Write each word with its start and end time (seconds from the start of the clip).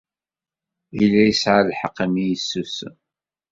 Yella 0.97 1.23
yesɛa 1.25 1.61
lḥeqq 1.69 1.97
imi 2.05 2.19
ay 2.23 2.29
yessusem. 2.31 2.95